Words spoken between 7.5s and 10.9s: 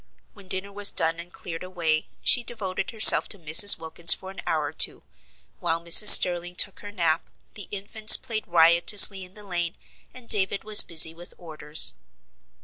the infants played riotously in the lane, and David was